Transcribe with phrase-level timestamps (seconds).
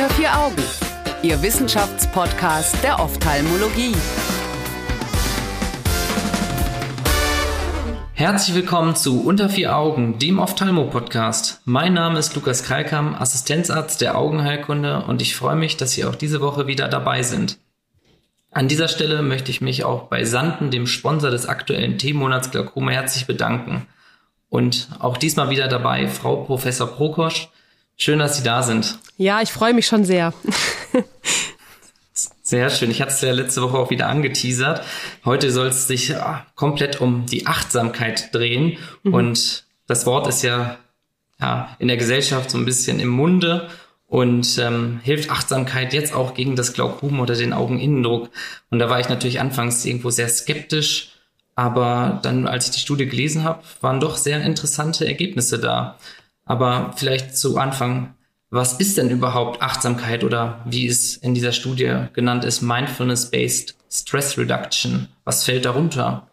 [0.00, 0.62] Unter vier Augen,
[1.22, 3.94] Ihr Wissenschaftspodcast der Ophthalmologie.
[8.14, 11.60] Herzlich willkommen zu Unter vier Augen, dem Ophthalmo-Podcast.
[11.66, 16.14] Mein Name ist Lukas Kalkam, Assistenzarzt der Augenheilkunde und ich freue mich, dass Sie auch
[16.14, 17.58] diese Woche wieder dabei sind.
[18.50, 23.26] An dieser Stelle möchte ich mich auch bei Sanden, dem Sponsor des aktuellen Glaukoma, herzlich
[23.26, 23.86] bedanken.
[24.48, 27.50] Und auch diesmal wieder dabei Frau Professor Prokosch.
[28.02, 28.98] Schön, dass Sie da sind.
[29.18, 30.32] Ja, ich freue mich schon sehr.
[32.42, 32.90] Sehr schön.
[32.90, 34.82] Ich hatte es ja letzte Woche auch wieder angeteasert.
[35.26, 38.78] Heute soll es sich ja, komplett um die Achtsamkeit drehen.
[39.02, 39.14] Mhm.
[39.14, 40.78] Und das Wort ist ja,
[41.40, 43.68] ja in der Gesellschaft so ein bisschen im Munde
[44.06, 48.30] und ähm, hilft Achtsamkeit jetzt auch gegen das Glaukom oder den Augeninnendruck.
[48.70, 51.10] Und da war ich natürlich anfangs irgendwo sehr skeptisch,
[51.54, 55.98] aber dann, als ich die Studie gelesen habe, waren doch sehr interessante Ergebnisse da.
[56.50, 58.16] Aber vielleicht zu Anfang,
[58.50, 64.36] was ist denn überhaupt Achtsamkeit oder wie es in dieser Studie genannt ist, Mindfulness-Based Stress
[64.36, 65.06] Reduction?
[65.22, 66.28] Was fällt darunter?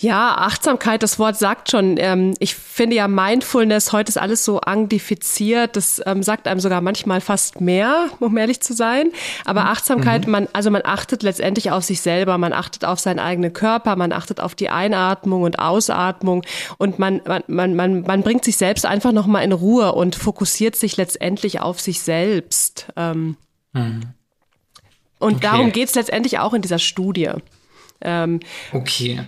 [0.00, 1.96] Ja, Achtsamkeit, das Wort sagt schon.
[1.98, 5.74] Ähm, ich finde ja Mindfulness, heute ist alles so anglifiziert.
[5.74, 9.10] Das ähm, sagt einem sogar manchmal fast mehr, um ehrlich zu sein.
[9.44, 9.66] Aber mhm.
[9.68, 10.32] Achtsamkeit, mhm.
[10.32, 14.12] man, also man achtet letztendlich auf sich selber, man achtet auf seinen eigenen Körper, man
[14.12, 16.44] achtet auf die Einatmung und Ausatmung
[16.78, 20.76] und man, man, man, man, man bringt sich selbst einfach nochmal in Ruhe und fokussiert
[20.76, 22.86] sich letztendlich auf sich selbst.
[22.94, 23.36] Ähm,
[23.72, 24.02] mhm.
[25.18, 25.42] Und okay.
[25.42, 27.30] darum geht's letztendlich auch in dieser Studie.
[28.00, 28.38] Ähm,
[28.72, 29.26] okay.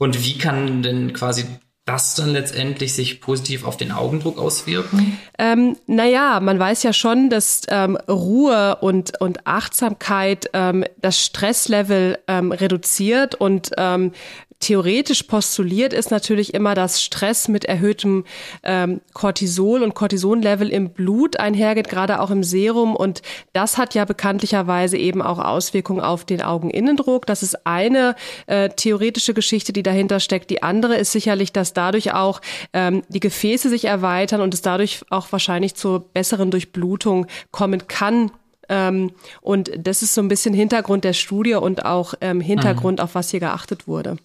[0.00, 1.44] Und wie kann denn quasi
[1.84, 5.18] das dann letztendlich sich positiv auf den Augendruck auswirken?
[5.38, 12.18] Ähm, naja, man weiß ja schon, dass ähm, Ruhe und, und Achtsamkeit ähm, das Stresslevel
[12.28, 14.12] ähm, reduziert und ähm,
[14.60, 18.24] theoretisch postuliert ist natürlich immer, dass Stress mit erhöhtem
[18.62, 22.94] ähm, Cortisol und Cortisonlevel im Blut einhergeht, gerade auch im Serum.
[22.94, 23.22] Und
[23.54, 27.26] das hat ja bekanntlicherweise eben auch Auswirkungen auf den Augeninnendruck.
[27.26, 28.14] Das ist eine
[28.46, 30.50] äh, theoretische Geschichte, die dahinter steckt.
[30.50, 32.40] Die andere ist sicherlich, dass dadurch auch
[32.74, 38.30] ähm, die Gefäße sich erweitern und es dadurch auch wahrscheinlich zur besseren Durchblutung kommen kann
[38.68, 39.10] ähm,
[39.40, 43.04] und das ist so ein bisschen Hintergrund der Studie und auch ähm, Hintergrund, mhm.
[43.04, 44.16] auf was hier geachtet wurde.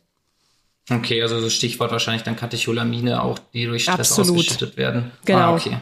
[0.90, 4.40] Okay, also so Stichwort wahrscheinlich dann Katecholamine auch, die durch Stress Absolut.
[4.40, 5.12] ausgeschüttet werden.
[5.26, 5.40] Genau.
[5.40, 5.78] Ah, okay.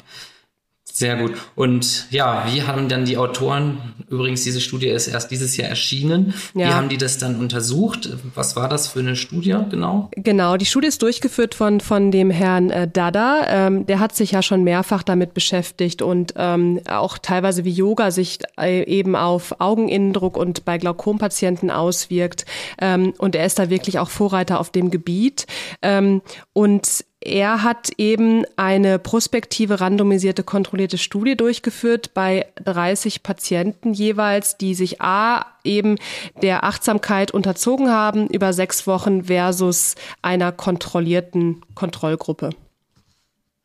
[0.95, 1.31] Sehr gut.
[1.55, 6.35] Und ja, wie haben dann die Autoren, übrigens diese Studie ist erst dieses Jahr erschienen,
[6.53, 6.67] ja.
[6.67, 8.11] wie haben die das dann untersucht?
[8.35, 10.11] Was war das für eine Studie genau?
[10.15, 13.41] Genau, die Studie ist durchgeführt von, von dem Herrn äh, Dada.
[13.47, 18.11] Ähm, der hat sich ja schon mehrfach damit beschäftigt und ähm, auch teilweise wie Yoga
[18.11, 22.45] sich äh, eben auf Augeninnendruck und bei Glaukompatienten auswirkt.
[22.79, 25.47] Ähm, und er ist da wirklich auch Vorreiter auf dem Gebiet.
[25.81, 26.21] Ähm,
[26.53, 34.75] und er hat eben eine prospektive randomisierte kontrollierte Studie durchgeführt bei 30 Patienten jeweils, die
[34.75, 35.97] sich A eben
[36.41, 42.49] der Achtsamkeit unterzogen haben über sechs Wochen versus einer kontrollierten Kontrollgruppe.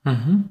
[0.04, 0.50] Mhm.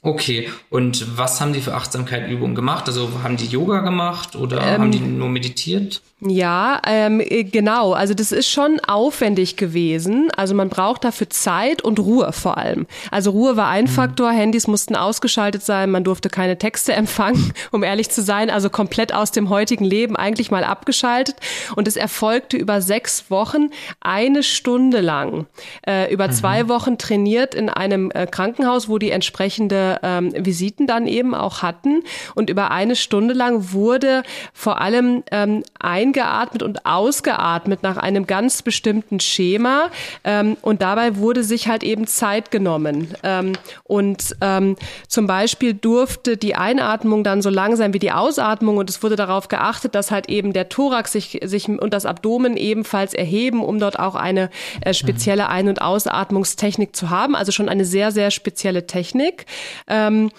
[0.00, 2.86] Okay, und was haben die für Achtsamkeitübungen gemacht?
[2.86, 6.02] Also haben die Yoga gemacht oder ähm, haben die nur meditiert?
[6.20, 7.92] Ja, ähm, äh, genau.
[7.92, 10.32] Also das ist schon aufwendig gewesen.
[10.36, 12.88] Also man braucht dafür Zeit und Ruhe vor allem.
[13.12, 13.88] Also Ruhe war ein mhm.
[13.88, 14.32] Faktor.
[14.32, 15.92] Handys mussten ausgeschaltet sein.
[15.92, 18.50] Man durfte keine Texte empfangen, um ehrlich zu sein.
[18.50, 21.36] Also komplett aus dem heutigen Leben eigentlich mal abgeschaltet.
[21.76, 25.46] Und es erfolgte über sechs Wochen, eine Stunde lang.
[25.86, 26.32] Äh, über mhm.
[26.32, 31.62] zwei Wochen trainiert in einem äh, Krankenhaus, wo die entsprechende ähm, Visiten dann eben auch
[31.62, 32.02] hatten.
[32.34, 38.26] Und über eine Stunde lang wurde vor allem ähm, ein eingeatmet und ausgeatmet nach einem
[38.26, 39.90] ganz bestimmten Schema.
[40.24, 43.14] Ähm, und dabei wurde sich halt eben Zeit genommen.
[43.22, 43.52] Ähm,
[43.84, 44.76] und ähm,
[45.06, 48.78] zum Beispiel durfte die Einatmung dann so lang sein wie die Ausatmung.
[48.78, 52.56] Und es wurde darauf geachtet, dass halt eben der Thorax sich, sich und das Abdomen
[52.56, 57.34] ebenfalls erheben, um dort auch eine äh, spezielle Ein- und Ausatmungstechnik zu haben.
[57.36, 59.46] Also schon eine sehr, sehr spezielle Technik.
[59.86, 60.30] Ähm,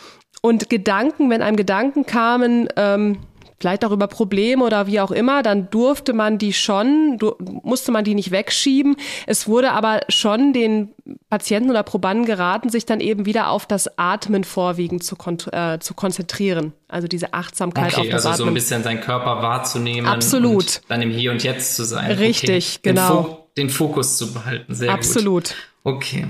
[0.41, 3.17] und Gedanken, wenn einem Gedanken kamen, ähm,
[3.59, 7.17] vielleicht auch über Probleme oder wie auch immer, dann durfte man die schon,
[7.63, 8.95] musste man die nicht wegschieben.
[9.27, 10.89] Es wurde aber schon den
[11.29, 15.79] Patienten oder Probanden geraten, sich dann eben wieder auf das Atmen vorwiegend zu, kon äh,
[15.79, 16.73] zu konzentrieren.
[16.87, 18.37] Also diese Achtsamkeit okay, auf das also Atmen.
[18.37, 20.09] so ein bisschen seinen Körper wahrzunehmen.
[20.09, 20.53] Absolut.
[20.63, 22.11] Und dann im Hier und Jetzt zu sein.
[22.11, 22.89] Richtig, okay.
[22.89, 23.07] genau.
[23.07, 24.73] Den, Fo den, Fokus zu behalten.
[24.73, 25.43] Sehr Absolut.
[25.43, 25.55] gut.
[25.83, 25.97] Absolut.
[25.97, 26.27] Okay.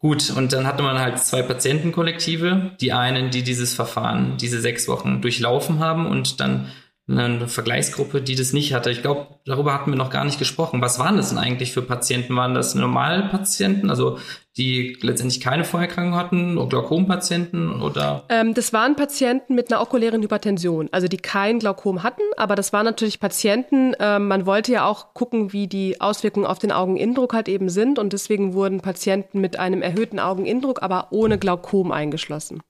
[0.00, 2.70] Gut, und dann hatte man halt zwei Patientenkollektive.
[2.80, 6.68] Die einen, die dieses Verfahren, diese sechs Wochen durchlaufen haben und dann
[7.08, 8.90] eine Vergleichsgruppe, die das nicht hatte.
[8.90, 10.82] Ich glaube, darüber hatten wir noch gar nicht gesprochen.
[10.82, 12.36] Was waren das denn eigentlich für Patienten?
[12.36, 14.18] Waren das Normalpatienten, also
[14.58, 18.24] die letztendlich keine Vorerkrankung hatten, Glaukompatienten oder?
[18.28, 22.72] Ähm, das waren Patienten mit einer okulären Hypertension, also die kein Glaukom hatten, aber das
[22.72, 27.32] waren natürlich Patienten, äh, man wollte ja auch gucken, wie die Auswirkungen auf den Augeninnendruck
[27.32, 32.60] halt eben sind und deswegen wurden Patienten mit einem erhöhten Augeninnendruck, aber ohne Glaukom eingeschlossen.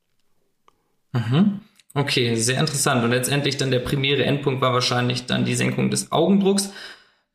[1.12, 1.60] Mhm.
[1.94, 3.02] Okay, sehr interessant.
[3.02, 6.72] Und letztendlich dann der primäre Endpunkt war wahrscheinlich dann die Senkung des Augendrucks.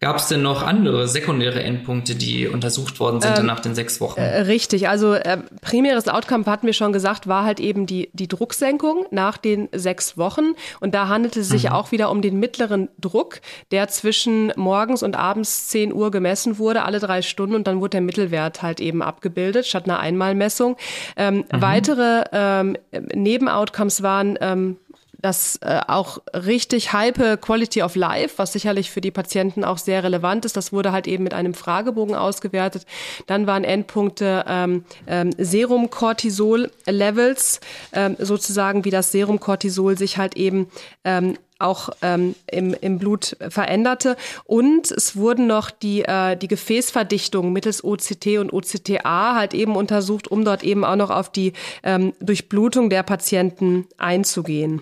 [0.04, 4.02] Gab es denn noch andere sekundäre Endpunkte, die untersucht worden sind ähm, nach den sechs
[4.02, 4.20] Wochen?
[4.20, 8.28] Äh, richtig, also äh, primäres Outcome hatten wir schon gesagt, war halt eben die, die
[8.28, 10.56] Drucksenkung nach den sechs Wochen.
[10.82, 11.70] Und da handelte es sich mhm.
[11.70, 13.40] auch wieder um den mittleren Druck,
[13.72, 17.56] der zwischen morgens und abends 10 Uhr gemessen wurde, alle drei Stunden.
[17.56, 20.76] Und dann wurde der Mittelwert halt eben abgebildet, statt einer Einmalmessung.
[21.16, 21.46] Ähm, mhm.
[21.50, 24.76] Weitere ähm, Nebenoutcomes waren ähm,
[25.24, 30.04] das äh, auch richtig hype Quality of Life, was sicherlich für die Patienten auch sehr
[30.04, 30.58] relevant ist.
[30.58, 32.86] Das wurde halt eben mit einem Fragebogen ausgewertet.
[33.26, 37.62] Dann waren Endpunkte ähm, ähm, Serum-Cortisol-Levels,
[37.94, 40.68] ähm, sozusagen wie das Serum-Cortisol sich halt eben
[41.06, 44.18] ähm, auch ähm, im, im Blut veränderte.
[44.44, 50.28] Und es wurden noch die, äh, die Gefäßverdichtung mittels OCT und OCTA halt eben untersucht,
[50.28, 51.54] um dort eben auch noch auf die
[51.84, 54.82] ähm, Durchblutung der Patienten einzugehen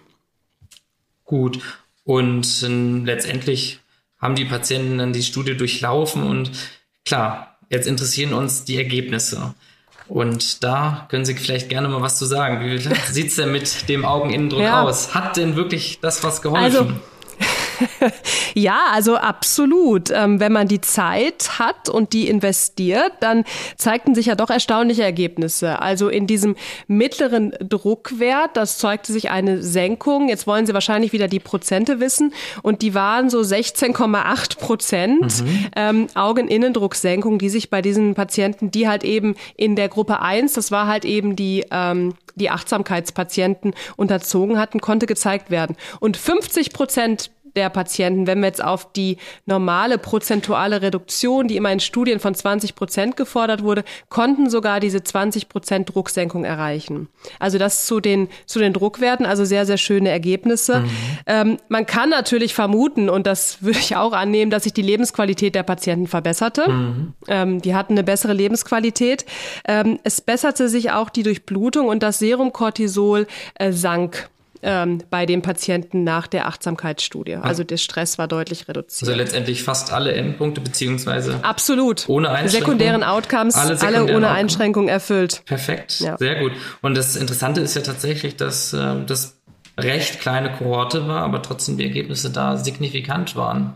[1.32, 1.60] gut.
[2.04, 3.80] Und äh, letztendlich
[4.20, 6.52] haben die Patienten dann die Studie durchlaufen und
[7.06, 9.56] klar, jetzt interessieren uns die Ergebnisse.
[10.08, 12.64] Und da können Sie vielleicht gerne mal was zu sagen.
[12.66, 12.78] Wie
[13.12, 14.84] sieht's denn mit dem Augeninnendruck ja.
[14.84, 15.16] aus?
[15.16, 16.64] Hat denn wirklich das was geholfen?
[16.64, 16.88] Also
[18.54, 20.12] ja, also absolut.
[20.12, 23.44] Ähm, wenn man die Zeit hat und die investiert, dann
[23.78, 25.82] zeigten sich ja doch erstaunliche Ergebnisse.
[25.82, 26.56] Also in diesem
[26.88, 30.30] mittleren Druckwert, das zeigte sich eine Senkung.
[30.30, 32.34] Jetzt wollen Sie wahrscheinlich wieder die Prozente wissen.
[32.62, 35.68] Und die waren so 16,8 Prozent mhm.
[35.76, 40.72] ähm, Augeninnendrucksenkung, die sich bei diesen Patienten, die halt eben in der Gruppe 1, das
[40.72, 45.76] war halt eben die, ähm, die Achtsamkeitspatienten unterzogen hatten, konnte gezeigt werden.
[46.00, 51.72] Und 50 Prozent der Patienten, wenn wir jetzt auf die normale prozentuale Reduktion, die immer
[51.72, 57.08] in Studien von 20 Prozent gefordert wurde, konnten sogar diese 20 Prozent Drucksenkung erreichen.
[57.40, 60.80] Also das zu den, zu den Druckwerten, also sehr, sehr schöne Ergebnisse.
[60.80, 60.90] Mhm.
[61.26, 65.56] Ähm, man kann natürlich vermuten, und das würde ich auch annehmen, dass sich die Lebensqualität
[65.56, 66.70] der Patienten verbesserte.
[66.70, 67.14] Mhm.
[67.28, 69.26] Ähm, die hatten eine bessere Lebensqualität.
[69.68, 74.30] Ähm, es besserte sich auch die Durchblutung und das Serumcortisol äh, sank
[74.64, 77.36] ähm, bei den Patienten nach der Achtsamkeitsstudie.
[77.36, 79.10] Also der Stress war deutlich reduziert.
[79.10, 82.72] Also letztendlich fast alle Endpunkte beziehungsweise absolut ohne Einschränkung.
[82.72, 84.40] Sekundären Outcomes alle, sekundären alle ohne Outcome.
[84.40, 85.44] Einschränkung erfüllt.
[85.46, 86.18] Perfekt, ja.
[86.18, 86.52] sehr gut.
[86.82, 89.38] Und das Interessante ist ja tatsächlich, dass äh, das
[89.78, 93.76] recht kleine Kohorte war, aber trotzdem die Ergebnisse da signifikant waren.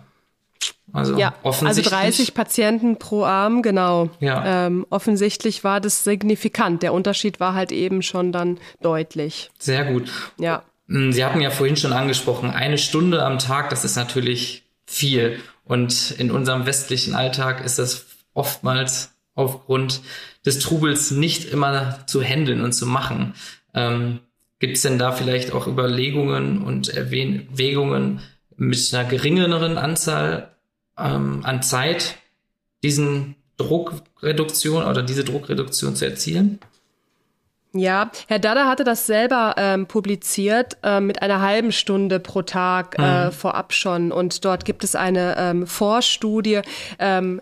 [0.93, 4.09] Also, ja, also 30 Patienten pro Arm, genau.
[4.19, 4.67] Ja.
[4.67, 6.83] Ähm, offensichtlich war das signifikant.
[6.83, 9.51] Der Unterschied war halt eben schon dann deutlich.
[9.59, 10.09] Sehr gut.
[10.39, 10.63] Ja.
[10.87, 15.39] Hm, Sie hatten ja vorhin schon angesprochen, eine Stunde am Tag, das ist natürlich viel.
[15.63, 20.01] Und in unserem westlichen Alltag ist das oftmals aufgrund
[20.45, 23.33] des Trubels nicht immer zu handeln und zu machen.
[23.73, 24.19] Ähm,
[24.59, 28.21] Gibt es denn da vielleicht auch Überlegungen und Erwägungen
[28.55, 30.55] mit einer geringeren Anzahl
[30.97, 32.15] ähm, an Zeit,
[32.83, 36.59] diesen Druckreduktion oder diese Druckreduktion zu erzielen?
[37.75, 42.95] Ja, Herr Dada hatte das selber ähm, publiziert äh, mit einer halben Stunde pro Tag
[42.97, 43.31] äh, mhm.
[43.33, 44.13] vorab schon.
[44.13, 46.61] Und dort gibt es eine ähm, Vorstudie,
[46.99, 47.41] ähm,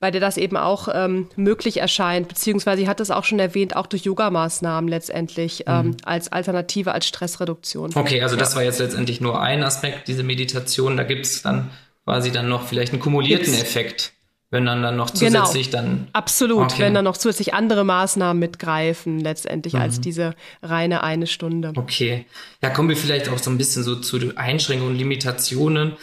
[0.00, 3.76] bei der das eben auch ähm, möglich erscheint, beziehungsweise sie hat es auch schon erwähnt,
[3.76, 5.96] auch durch Yoga-Maßnahmen letztendlich ähm, mhm.
[6.04, 7.90] als Alternative, als Stressreduktion.
[7.94, 10.96] Okay, also das war jetzt letztendlich nur ein Aspekt, diese Meditation.
[10.96, 11.70] Da gibt es dann
[12.04, 13.52] quasi dann noch vielleicht einen kumulierten.
[13.52, 14.14] Effekt
[14.52, 15.46] wenn dann, dann noch genau.
[15.46, 15.82] zusätzlich genau.
[15.82, 16.08] dann.
[16.12, 16.82] Absolut, okay.
[16.82, 19.80] wenn dann noch zusätzlich andere Maßnahmen mitgreifen, letztendlich mhm.
[19.80, 21.72] als diese reine eine Stunde.
[21.74, 22.26] Okay.
[22.62, 25.94] Ja, kommen wir vielleicht auch so ein bisschen so zu Einschränkungen, Limitationen.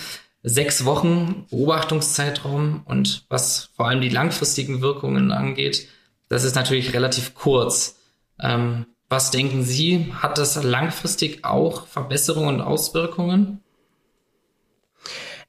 [0.42, 5.88] Sechs Wochen Beobachtungszeitraum und was vor allem die langfristigen Wirkungen angeht,
[6.30, 7.98] das ist natürlich relativ kurz.
[8.40, 13.62] Ähm, was denken Sie, hat das langfristig auch Verbesserungen und Auswirkungen?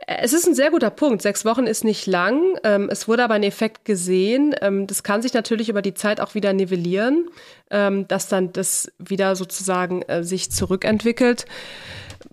[0.07, 1.23] Es ist ein sehr guter Punkt.
[1.23, 2.59] Sechs Wochen ist nicht lang.
[2.65, 4.55] Ähm, es wurde aber ein Effekt gesehen.
[4.61, 7.29] Ähm, das kann sich natürlich über die Zeit auch wieder nivellieren,
[7.71, 11.45] ähm, dass dann das wieder sozusagen äh, sich zurückentwickelt.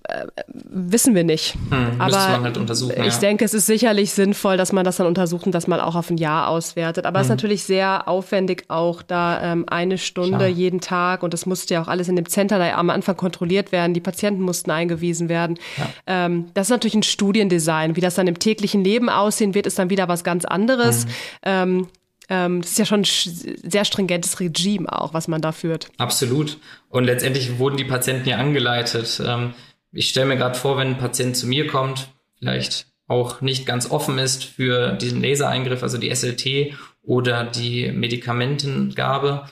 [0.03, 1.55] Äh, wissen wir nicht.
[1.69, 3.19] Hm, Aber man halt untersuchen, ich ja.
[3.19, 6.09] denke, es ist sicherlich sinnvoll, dass man das dann untersucht und das mal auch auf
[6.09, 7.05] ein Jahr auswertet.
[7.05, 10.47] Aber es ist natürlich sehr aufwendig auch da ähm, eine Stunde Klar.
[10.47, 13.71] jeden Tag und das musste ja auch alles in dem Center da am Anfang kontrolliert
[13.71, 13.93] werden.
[13.93, 15.59] Die Patienten mussten eingewiesen werden.
[16.05, 17.95] Ähm, das ist natürlich ein Studiendesign.
[17.95, 21.05] Wie das dann im täglichen Leben aussehen wird, ist dann wieder was ganz anderes.
[21.43, 21.87] Ähm,
[22.29, 25.89] ähm, das ist ja schon ein sehr stringentes Regime auch, was man da führt.
[25.97, 26.57] Absolut.
[26.89, 29.21] Und letztendlich wurden die Patienten ja angeleitet.
[29.97, 33.89] Ich stelle mir gerade vor, wenn ein Patient zu mir kommt, vielleicht auch nicht ganz
[33.89, 39.49] offen ist für diesen Lasereingriff, also die SLT oder die Medikamentengabe,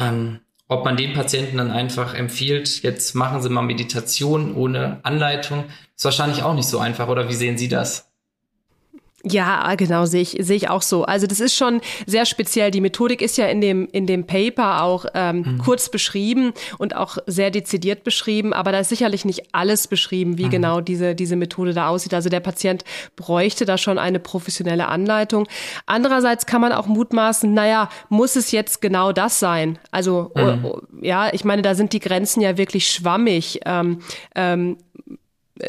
[0.00, 5.66] ähm, ob man den Patienten dann einfach empfiehlt, jetzt machen Sie mal Meditation ohne Anleitung,
[5.94, 8.11] ist wahrscheinlich auch nicht so einfach, oder wie sehen Sie das?
[9.24, 11.04] Ja, genau, sehe ich, sehe ich auch so.
[11.04, 12.72] Also das ist schon sehr speziell.
[12.72, 17.18] Die Methodik ist ja in dem, in dem Paper auch ähm, kurz beschrieben und auch
[17.26, 21.72] sehr dezidiert beschrieben, aber da ist sicherlich nicht alles beschrieben, wie genau diese, diese Methode
[21.72, 22.14] da aussieht.
[22.14, 25.46] Also der Patient bräuchte da schon eine professionelle Anleitung.
[25.86, 29.78] Andererseits kann man auch mutmaßen, naja, muss es jetzt genau das sein?
[29.92, 33.60] Also, oh, oh, ja, ich meine, da sind die Grenzen ja wirklich schwammig.
[33.66, 34.00] Ähm,
[34.34, 34.78] ähm,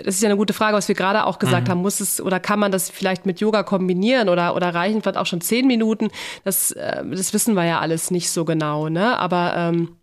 [0.04, 1.82] das ist ja eine gute Frage, was wir gerade auch gesagt haben.
[1.82, 5.26] Muss es oder kann man das vielleicht mit Yoga kombinieren oder, oder reichen vielleicht auch
[5.26, 6.10] schon zehn Minuten?
[6.44, 9.18] Das, äh, das wissen wir ja alles nicht so genau, ne?
[9.18, 9.98] Aber ähm,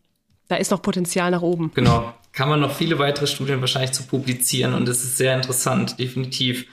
[0.49, 1.73] da ist noch Potenzial nach oben.
[1.75, 2.12] Genau.
[2.32, 6.66] Kann man noch viele weitere Studien wahrscheinlich zu publizieren und es ist sehr interessant, definitiv.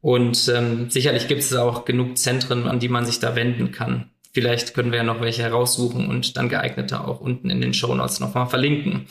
[0.00, 4.10] Und ähm, sicherlich gibt es auch genug Zentren, an die man sich da wenden kann.
[4.32, 7.94] Vielleicht können wir ja noch welche heraussuchen und dann geeignete auch unten in den Show
[7.94, 9.06] Notes nochmal verlinken.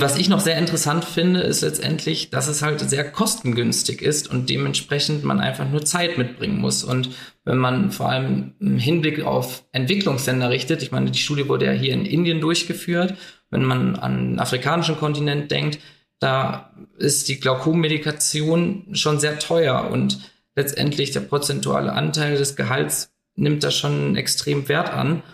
[0.00, 4.48] Was ich noch sehr interessant finde, ist letztendlich, dass es halt sehr kostengünstig ist und
[4.48, 6.84] dementsprechend man einfach nur Zeit mitbringen muss.
[6.84, 7.10] Und
[7.44, 11.72] wenn man vor allem im Hinblick auf Entwicklungsländer richtet, ich meine, die Studie wurde ja
[11.72, 13.14] hier in Indien durchgeführt,
[13.50, 15.80] wenn man an den afrikanischen Kontinent denkt,
[16.20, 20.20] da ist die Glaukommedikation schon sehr teuer und
[20.54, 25.24] letztendlich der prozentuale Anteil des Gehalts nimmt da schon einen extremen Wert an.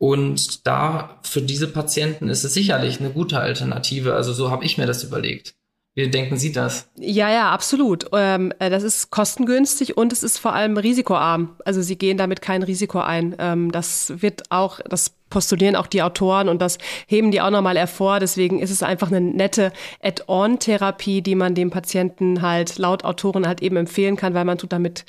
[0.00, 4.14] Und da für diese Patienten ist es sicherlich eine gute Alternative.
[4.14, 5.54] Also so habe ich mir das überlegt.
[5.94, 6.88] Wie denken Sie das?
[6.96, 8.06] Ja, ja, absolut.
[8.14, 11.56] Ähm, äh, das ist kostengünstig und es ist vor allem risikoarm.
[11.66, 13.36] Also sie gehen damit kein Risiko ein.
[13.38, 17.76] Ähm, das wird auch, das postulieren auch die Autoren und das heben die auch nochmal
[17.76, 18.20] hervor.
[18.20, 19.70] Deswegen ist es einfach eine nette
[20.02, 24.72] Add-on-Therapie, die man dem Patienten halt laut Autoren halt eben empfehlen kann, weil man tut
[24.72, 25.04] damit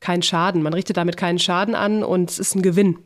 [0.00, 0.62] keinen Schaden.
[0.62, 2.98] Man richtet damit keinen Schaden an und es ist ein Gewinn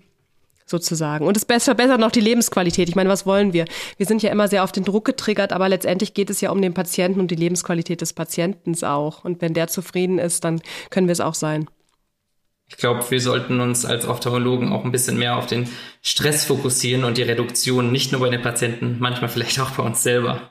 [0.69, 1.27] sozusagen.
[1.27, 2.89] Und es verbessert noch die Lebensqualität.
[2.89, 3.65] Ich meine, was wollen wir?
[3.97, 6.61] Wir sind ja immer sehr auf den Druck getriggert, aber letztendlich geht es ja um
[6.61, 9.25] den Patienten und die Lebensqualität des Patienten auch.
[9.25, 10.61] Und wenn der zufrieden ist, dann
[10.91, 11.69] können wir es auch sein.
[12.71, 15.69] Ich glaube, wir sollten uns als Ophthalmologen auch ein bisschen mehr auf den
[16.03, 20.03] Stress fokussieren und die Reduktion, nicht nur bei den Patienten, manchmal vielleicht auch bei uns
[20.03, 20.51] selber.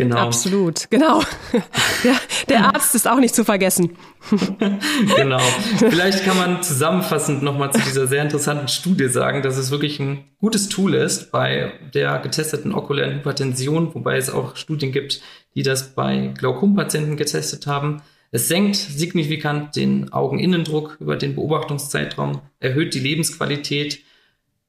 [0.00, 0.16] Genau.
[0.16, 1.22] Absolut, genau.
[2.04, 2.14] Der,
[2.48, 3.90] der Arzt ist auch nicht zu vergessen.
[5.16, 5.40] genau.
[5.76, 10.24] Vielleicht kann man zusammenfassend nochmal zu dieser sehr interessanten Studie sagen, dass es wirklich ein
[10.40, 15.20] gutes Tool ist bei der getesteten okulären Hypertension, wobei es auch Studien gibt,
[15.54, 18.00] die das bei Glaukompatienten getestet haben.
[18.30, 24.00] Es senkt signifikant den Augeninnendruck über den Beobachtungszeitraum, erhöht die Lebensqualität,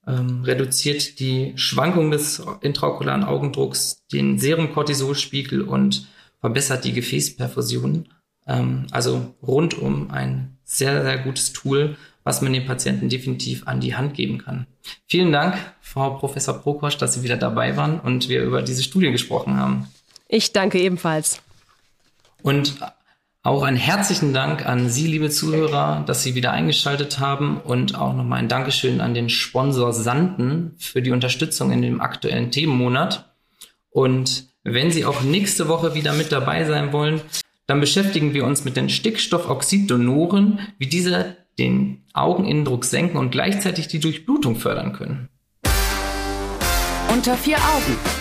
[0.07, 6.07] ähm, reduziert die Schwankung des intraokularen Augendrucks, den Serumkortisolspiegel und
[6.39, 8.09] verbessert die Gefäßperfusion.
[8.47, 13.95] Ähm, also rundum ein sehr, sehr gutes Tool, was man den Patienten definitiv an die
[13.95, 14.67] Hand geben kann.
[15.07, 19.11] Vielen Dank, Frau Professor Prokosch, dass Sie wieder dabei waren und wir über diese Studie
[19.11, 19.87] gesprochen haben.
[20.27, 21.41] Ich danke ebenfalls.
[22.41, 22.79] Und
[23.43, 28.13] auch einen herzlichen Dank an Sie, liebe Zuhörer, dass Sie wieder eingeschaltet haben und auch
[28.13, 33.33] nochmal ein Dankeschön an den Sponsor Sanden für die Unterstützung in dem aktuellen Themenmonat.
[33.89, 37.21] Und wenn Sie auch nächste Woche wieder mit dabei sein wollen,
[37.65, 43.99] dann beschäftigen wir uns mit den Stickstoffoxiddonoren, wie diese den Augeninnendruck senken und gleichzeitig die
[43.99, 45.29] Durchblutung fördern können.
[47.09, 48.20] Unter vier Augen.